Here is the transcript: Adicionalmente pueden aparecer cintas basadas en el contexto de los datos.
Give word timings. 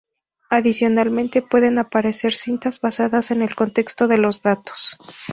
Adicionalmente 0.49 1.43
pueden 1.43 1.77
aparecer 1.77 2.33
cintas 2.33 2.81
basadas 2.81 3.29
en 3.29 3.43
el 3.43 3.53
contexto 3.53 4.07
de 4.07 4.17
los 4.17 4.41
datos. 4.41 4.97